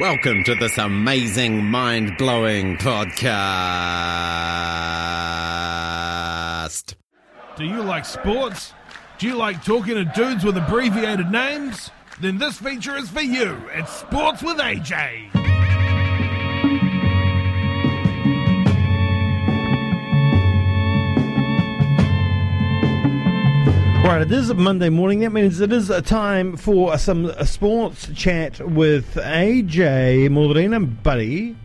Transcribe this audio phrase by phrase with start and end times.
[0.00, 3.34] Welcome to this amazing, mind blowing podcast.
[7.58, 8.72] Do you like sports?
[9.18, 11.90] Do you like talking to dudes with abbreviated names?
[12.18, 13.62] Then this feature is for you.
[13.74, 15.39] It's Sports with AJ.
[24.10, 25.20] Right, it is Monday morning.
[25.20, 31.56] That means it is a time for some sports chat with AJ Morena, buddy.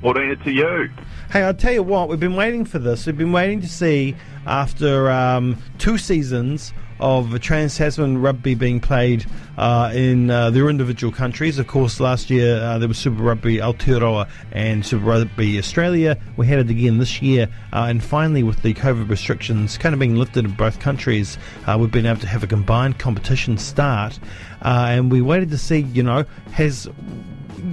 [0.00, 0.88] Morena to you.
[1.34, 3.06] Hey, I'll tell you what, we've been waiting for this.
[3.06, 4.14] We've been waiting to see
[4.46, 9.26] after um, two seasons of Trans Tasman rugby being played
[9.58, 11.58] uh, in uh, their individual countries.
[11.58, 16.16] Of course, last year uh, there was Super Rugby Aotearoa and Super Rugby Australia.
[16.36, 19.98] We had it again this year, uh, and finally, with the COVID restrictions kind of
[19.98, 24.20] being lifted in both countries, uh, we've been able to have a combined competition start.
[24.62, 26.88] Uh, and we waited to see, you know, has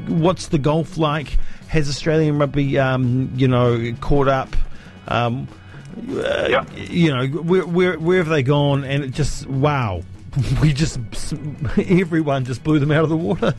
[0.08, 1.38] what's the golf like?
[1.72, 4.50] Has Australian rugby, um, you know, caught up?
[5.08, 5.48] Um,
[6.10, 6.66] uh, Yeah.
[6.76, 8.84] You know, where, where where have they gone?
[8.84, 10.04] And it just wow,
[10.62, 11.00] we just
[11.78, 13.56] everyone just blew them out of the water.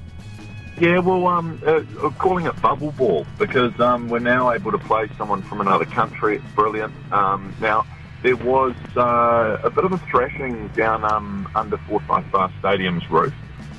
[0.79, 1.81] Yeah, well, um, uh,
[2.19, 6.37] calling it bubble ball because um, we're now able to play someone from another country.
[6.37, 6.93] It's brilliant.
[7.13, 7.87] Um, now,
[8.23, 13.33] there was uh, a bit of a thrashing down um, under Forsyth Bar Stadium's roof.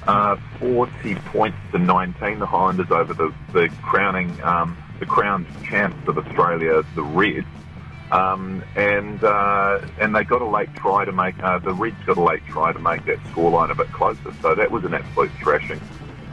[0.06, 6.08] Uh, 40 points to 19, the Highlanders over the, the crowning, um, the crowned champs
[6.08, 7.48] of Australia, the Reds.
[8.12, 12.18] Um, and uh, and they got a late try to make uh, the Reds got
[12.18, 14.34] a late try to make that scoreline a bit closer.
[14.42, 15.82] So that was an absolute thrashing.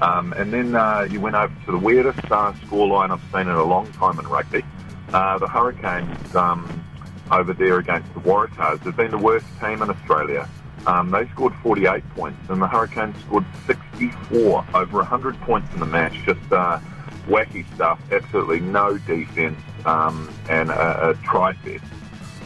[0.02, 3.64] Um, and then uh, you went over to the weirdest scoreline I've seen in a
[3.64, 4.64] long time in rugby.
[5.12, 6.84] Uh, the Hurricanes um,
[7.30, 10.48] over there against the Waratahs They've been the worst team in Australia.
[10.86, 15.86] Um, they scored 48 points, and the Hurricanes scored 64, over 100 points in the
[15.86, 16.14] match.
[16.24, 16.80] Just uh,
[17.26, 18.00] wacky stuff.
[18.10, 21.84] Absolutely no defence um, and a, a try fest.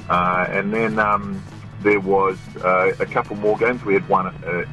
[0.09, 1.43] Uh, and then um,
[1.83, 3.85] there was uh, a couple more games.
[3.85, 4.65] We had one uh,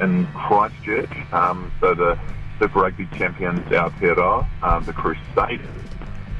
[0.00, 1.10] in Christchurch.
[1.32, 2.18] Um, so the
[2.58, 5.66] Super Rugby champions Aotearoa, um, the Crusaders,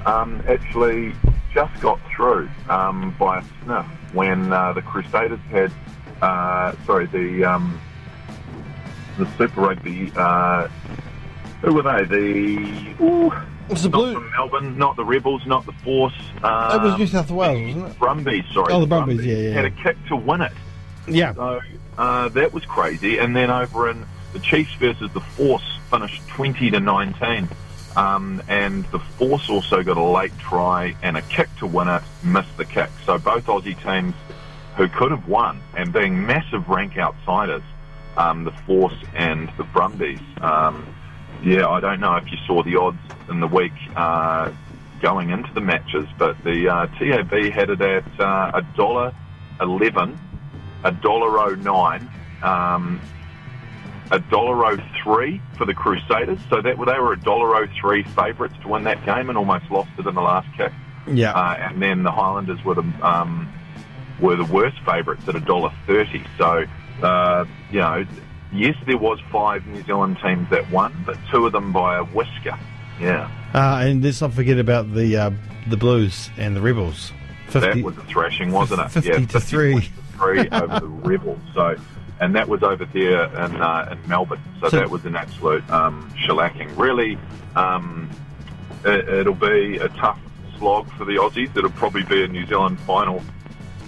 [0.05, 1.15] um, actually
[1.53, 5.73] just got through um, by a sniff when uh, the Crusaders had,
[6.23, 7.81] uh, sorry, the um,
[9.19, 10.13] the Super Rugby.
[10.17, 10.69] Uh,
[11.63, 12.05] who were they?
[12.05, 14.15] The ooh, It was the not blue.
[14.15, 16.15] from Melbourne, not the Rebels, not the Force.
[16.43, 17.99] Uh, It was New South Wales, wasn't it?
[17.99, 18.73] Brumbies, sorry.
[18.73, 20.53] Oh, the Brumbies, yeah, yeah, Had a kick to win it.
[21.09, 21.61] Yeah, So
[21.99, 23.19] uh, that was crazy.
[23.19, 27.49] And then over in the Chiefs versus the Force finished 20 to 19.
[27.97, 32.03] Um, and the Force also got a late try and a kick to win it,
[32.23, 32.91] missed the kick.
[33.07, 34.15] So both Aussie teams
[34.77, 37.63] who could have won and being massive rank outsiders,
[38.17, 40.21] um, the Force and the Brumbies.
[40.41, 40.95] Um,
[41.43, 42.99] yeah, I don't know if you saw the odds
[43.29, 44.51] in the week uh,
[45.01, 49.15] going into the matches, but the uh, TAB had it at uh, a dollar
[49.61, 50.19] eleven
[50.85, 52.09] a dollar oh nine,
[52.43, 53.01] um,
[54.11, 56.39] a dollar oh three for the Crusaders.
[56.49, 59.71] So that they were a dollar oh three favourites to win that game and almost
[59.71, 60.73] lost it in the last kick.
[61.13, 61.33] yeah.
[61.33, 63.53] Uh, and then the Highlanders were the um,
[64.21, 66.25] were the worst favourites at a dollar thirty.
[66.39, 66.65] So
[67.03, 68.05] uh, you know,
[68.53, 72.05] yes, there was five New Zealand teams that won, but two of them by a
[72.05, 72.59] whisker.
[73.01, 75.31] Yeah, Uh, and let's not forget about the uh,
[75.69, 77.13] the Blues and the Rebels.
[77.49, 78.89] 50, that was a thrashing, wasn't it?
[78.91, 79.75] 50 yeah, to 3.
[79.75, 79.81] to
[80.17, 81.39] three over the Rebels.
[81.55, 81.77] So,
[82.21, 84.41] and that was over there in uh, in Melbourne.
[84.61, 86.77] So, So- that was an absolute um, shellacking.
[86.79, 87.19] Really,
[87.55, 88.09] um,
[88.85, 90.19] it, it'll be a tough
[90.59, 91.55] slog for the Aussies.
[91.55, 93.23] It'll probably be a New Zealand final,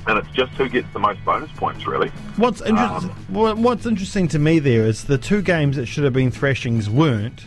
[0.09, 2.09] and it's just who gets the most bonus points, really.
[2.37, 6.13] What's inter- Um, what's interesting to me there is the two games that should have
[6.13, 7.47] been thrashings weren't,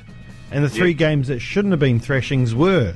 [0.52, 0.98] and the three Yeah.
[0.98, 2.94] games that shouldn't have been thrashings were.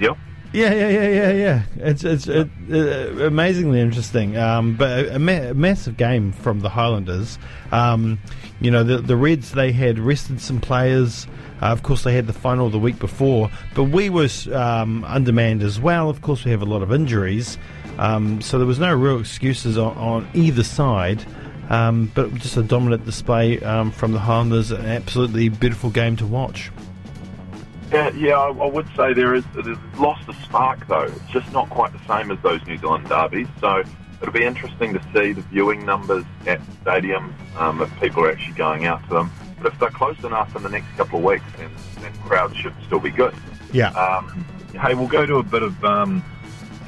[0.00, 0.16] Yep.
[0.52, 1.62] Yeah, yeah, yeah, yeah, yeah.
[1.76, 4.36] It's it's it, uh, amazingly interesting.
[4.38, 7.38] Um, but a, a, ma- a massive game from the Highlanders.
[7.70, 8.18] Um,
[8.60, 11.26] you know, the the Reds they had rested some players.
[11.60, 15.62] Uh, of course, they had the final the week before, but we were um, undermanned
[15.62, 16.08] as well.
[16.08, 17.58] Of course, we have a lot of injuries,
[17.98, 21.24] um, so there was no real excuses on, on either side.
[21.70, 26.26] Um, but just a dominant display um, from the Highlanders, an absolutely beautiful game to
[26.26, 26.70] watch.
[27.92, 29.44] Yeah, yeah, I, I would say there is
[29.98, 31.02] lost the spark though.
[31.02, 33.48] It's just not quite the same as those New Zealand derbies.
[33.60, 33.82] So
[34.20, 38.54] it'll be interesting to see the viewing numbers at stadiums um, if people are actually
[38.54, 39.30] going out to them.
[39.60, 41.70] But if they're close enough in the next couple of weeks, then,
[42.00, 43.34] then crowds should still be good.
[43.72, 43.90] Yeah.
[43.90, 45.82] Um, hey, we'll go to a bit of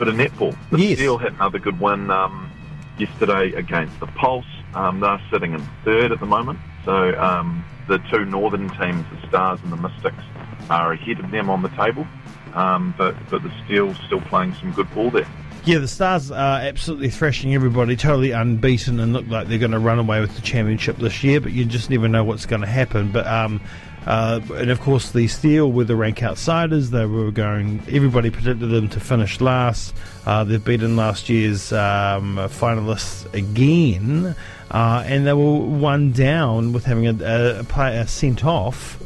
[0.01, 0.57] bit of netball.
[0.71, 0.99] The Yes.
[0.99, 2.51] Steel had another good win um,
[2.97, 4.47] yesterday against the Pulse.
[4.75, 6.59] Um, they're sitting in third at the moment.
[6.87, 10.25] So um, the two northern teams, the Stars and the Mystics,
[10.71, 12.07] are ahead of them on the table.
[12.55, 15.29] Um, but but the Steel's still playing some good ball there.
[15.67, 19.79] Yeah, the Stars are absolutely thrashing everybody, totally unbeaten, and look like they're going to
[19.79, 21.39] run away with the championship this year.
[21.39, 23.13] But you just never know what's going to happen.
[23.13, 23.61] But um,
[24.07, 26.91] uh, and of course, the Steel were the rank outsiders.
[26.91, 27.83] They were going.
[27.91, 29.95] Everybody predicted them to finish last.
[30.25, 34.35] Uh, they've beaten last year's um, finalists again,
[34.71, 38.99] uh, and they were one down with having a, a player sent off.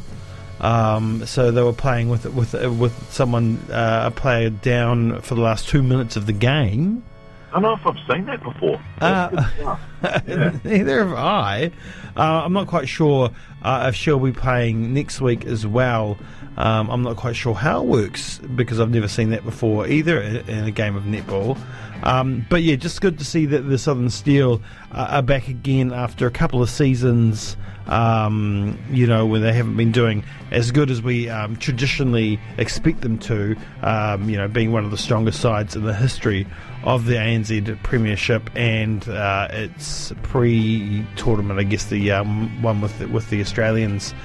[0.59, 5.41] Um, so they were playing with with with someone uh, a player down for the
[5.41, 7.03] last two minutes of the game.
[7.51, 8.81] I don't know if I've seen that before.
[8.99, 9.47] Uh,
[10.27, 10.57] yeah.
[10.63, 11.71] Neither have I.
[12.17, 13.31] Uh, I'm not quite sure
[13.61, 16.17] uh, if she'll be playing next week as well.
[16.57, 20.21] Um, I'm not quite sure how it works because I've never seen that before either
[20.21, 21.59] in a game of netball.
[22.03, 24.61] Um, but yeah, just good to see that the Southern Steel
[24.91, 27.57] uh, are back again after a couple of seasons.
[27.87, 33.01] Um, you know, where they haven't been doing as good as we um, traditionally expect
[33.01, 33.55] them to.
[33.83, 36.47] Um, you know, being one of the strongest sides in the history
[36.83, 41.59] of the ANZ Premiership and uh, its pre-tournament.
[41.59, 44.15] I guess the um, one with the, with the Australians.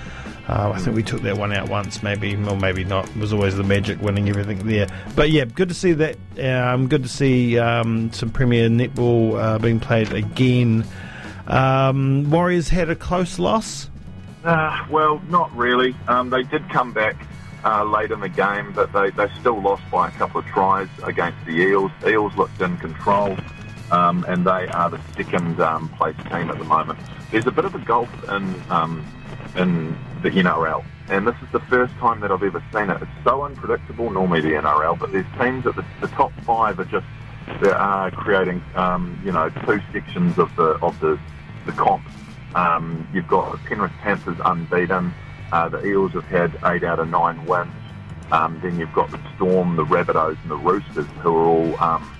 [0.50, 3.08] Uh, I think we took that one out once, maybe, or maybe not.
[3.08, 4.88] It was always the magic winning everything there.
[5.14, 6.16] But yeah, good to see that.
[6.42, 10.84] Um, good to see um, some Premier netball uh, being played again.
[11.46, 13.88] Um, Warriors had a close loss.
[14.42, 15.94] Uh, well, not really.
[16.08, 17.14] Um, they did come back
[17.64, 20.88] uh, late in the game, but they, they still lost by a couple of tries
[21.04, 21.92] against the Eels.
[22.04, 23.36] Eels looked in control,
[23.90, 26.98] um, and they are the second um, place team at the moment.
[27.30, 29.06] There's a bit of a gulf in um,
[29.56, 33.02] in the NRL, and this is the first time that I've ever seen it.
[33.02, 36.84] It's so unpredictable normally the NRL, but there's teams at the, the top five are
[36.84, 37.06] just
[37.60, 41.18] they are creating um, you know two sections of the of the
[41.66, 42.04] the comp.
[42.54, 45.12] Um, you've got Penrith Panthers unbeaten.
[45.52, 47.72] Uh, the Eels have had eight out of nine wins.
[48.32, 52.16] Um, then you've got the Storm, the Rabbitohs, and the Roosters, who are all, um,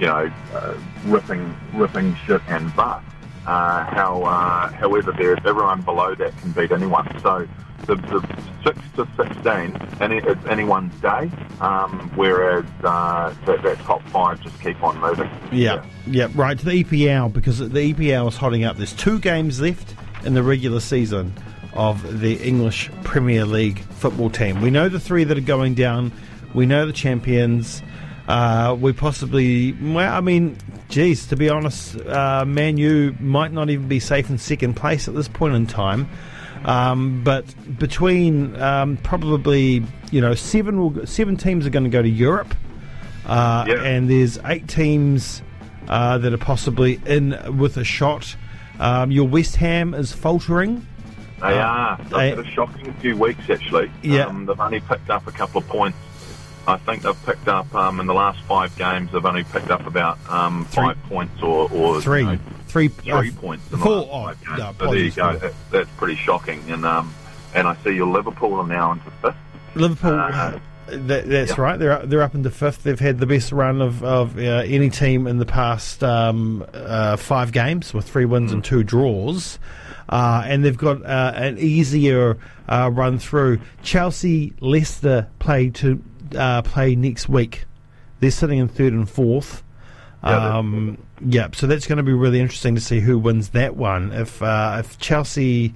[0.00, 3.02] you know, uh, ripping, ripping shit and butt.
[3.46, 7.06] Uh, how, uh, however, there's everyone below that can beat anyone.
[7.20, 7.46] So
[7.86, 8.20] the, the
[8.64, 11.30] six to sixteen, any, it's anyone's day.
[11.60, 15.30] Um, whereas uh, that, that top five just keep on moving.
[15.52, 18.76] Yeah, yeah, right to the EPL because the EPL is holding up.
[18.76, 19.94] There's two games left
[20.24, 21.32] in the regular season
[21.74, 24.60] of the English Premier League football team.
[24.60, 26.12] We know the three that are going down.
[26.54, 27.82] We know the champions.
[28.30, 30.56] Uh, we possibly, well, I mean,
[30.88, 35.08] geez, to be honest, uh, Man U might not even be safe in second place
[35.08, 36.08] at this point in time.
[36.64, 37.44] Um, but
[37.76, 39.82] between um, probably,
[40.12, 42.54] you know, seven will, seven teams are going to go to Europe,
[43.26, 43.82] uh, Yeah.
[43.82, 45.42] and there's eight teams
[45.88, 48.36] uh, that are possibly in with a shot.
[48.78, 50.86] Um, your West Ham is faltering.
[51.40, 51.96] They Uh, are.
[51.96, 53.90] They've they- had a shocking few weeks, actually.
[54.02, 54.26] Yeah.
[54.26, 55.96] Um, they've only picked up a couple of points.
[56.70, 59.86] I think they've picked up, um, in the last five games, they've only picked up
[59.86, 60.84] about um, Three.
[60.84, 62.38] five points or, or Three, you know,
[62.68, 63.64] three, three uh, points.
[63.72, 64.08] In the four.
[64.10, 65.36] Oh, no, so there you go.
[65.36, 66.62] That, that's pretty shocking.
[66.70, 67.12] And um,
[67.54, 69.36] and I see your Liverpool are now into fifth.
[69.74, 70.18] Liverpool.
[70.18, 71.60] Uh, that, that's yeah.
[71.60, 71.78] right.
[71.78, 72.82] They're up, they're up into fifth.
[72.82, 77.16] They've had the best run of, of uh, any team in the past um, uh,
[77.16, 79.58] five games with three wins and two draws.
[80.08, 82.36] Uh, and they've got uh, an easier
[82.68, 83.60] uh, run through.
[83.82, 86.02] Chelsea, Leicester play to
[86.36, 87.64] uh, play next week.
[88.20, 89.62] They're sitting in third and fourth.
[90.22, 93.76] Yeah, Um, yeah, so that's going to be really interesting to see who wins that
[93.76, 94.12] one.
[94.12, 95.74] If uh, if Chelsea,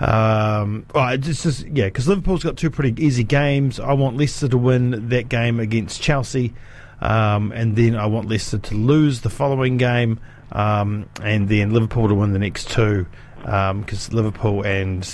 [0.00, 3.80] um, well, just, just yeah, because Liverpool's got two pretty easy games.
[3.80, 6.52] I want Leicester to win that game against Chelsea,
[7.00, 10.20] um, and then I want Leicester to lose the following game,
[10.52, 13.06] um, and then Liverpool to win the next two.
[13.44, 15.06] Because Liverpool and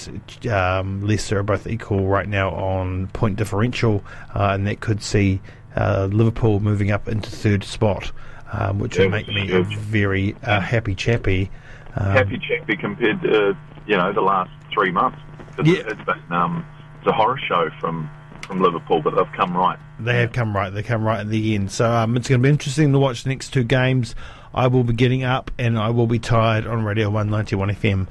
[0.51, 5.41] um, Leicester are both equal right now on point differential, uh, and that could see
[5.77, 8.13] uh, Liverpool moving up into third spot,
[8.53, 11.51] um, which Yeah, would make me a very uh, happy chappy.
[11.97, 13.57] Um, Happy chappy compared to
[13.87, 15.19] you know the last three months.
[15.65, 15.83] Yeah.
[15.87, 16.65] It's been um,
[16.99, 18.09] it's a horror show from
[18.47, 19.79] from Liverpool, but they've come right.
[19.99, 20.71] They have come right.
[20.71, 21.71] They come right at the end.
[21.71, 24.15] So um, it's going to be interesting to watch the next two games.
[24.55, 28.07] I will be getting up and I will be tired on Radio 191 FM.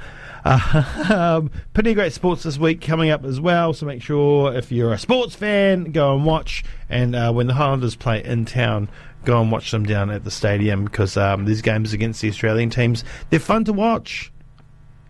[0.46, 3.74] Uh, um, pretty great sports this week coming up as well.
[3.74, 6.64] So make sure if you're a sports fan, go and watch.
[6.90, 8.90] And uh, when the Highlanders play in town,
[9.26, 12.70] go and watch them down at the stadium because um, these games against the Australian
[12.70, 14.32] teams, they're fun to watch.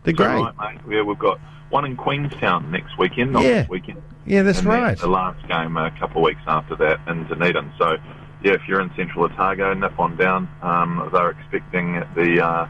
[0.04, 0.28] They're great.
[0.42, 0.82] right, mate?
[0.90, 3.62] Yeah, we've got one in Queenstown next weekend, not Yeah.
[3.62, 4.02] this weekend.
[4.26, 4.98] Yeah, that's and right.
[4.98, 7.72] The last game a couple of weeks after that in Dunedin.
[7.78, 7.98] So,
[8.44, 10.48] yeah, if you're in Central Otago, nip on down.
[10.62, 12.68] Um, they're expecting the uh,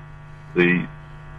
[0.55, 0.87] the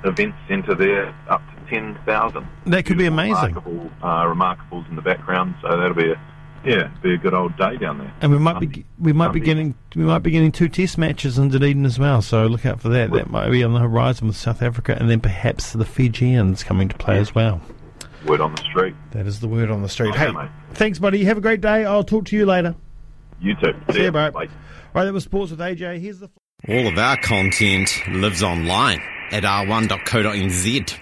[0.05, 2.47] event centre there up to ten thousand.
[2.67, 3.55] That could be amazing.
[3.55, 6.21] Remarkable, uh, remarkables in the background, so that'll be a
[6.65, 8.13] yeah, be a good old day down there.
[8.21, 11.39] And we might be we might be getting we might be getting two test matches
[11.39, 12.23] in Dunedin as well.
[12.23, 13.11] So look out for that.
[13.13, 16.89] That might be on the horizon with South Africa, and then perhaps the Fijians coming
[16.89, 17.61] to play as well.
[18.27, 18.95] Word on the street.
[19.13, 20.11] That is the word on the street.
[20.11, 20.51] Okay, hey, mate.
[20.75, 21.25] thanks, buddy.
[21.25, 21.87] Have a great day.
[21.87, 22.75] I'll talk to you later.
[23.41, 23.75] You too.
[23.93, 24.05] See ya.
[24.05, 24.31] you, bro.
[24.31, 24.49] Bye.
[24.95, 26.01] Right, that was sports with AJ.
[26.01, 26.29] Here's the.
[26.69, 29.01] All of our content lives online
[29.33, 31.01] at r1.co.nz.